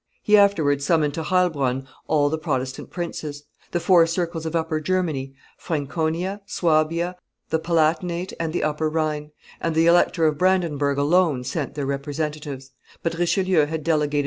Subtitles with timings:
[0.23, 5.35] He afterwards summoned to Heilbronn all the Protestant princes; the four circles of Upper Germany
[5.59, 7.17] (Franconia, Suabia,
[7.51, 9.29] the Palatinate, and the Upper Rhine),
[9.61, 12.71] and the elector of Brandenburg alone sent their representatives;
[13.03, 14.19] but Richelieu had delegated M.